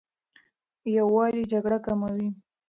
[0.95, 2.27] یووالی جګړه کموي.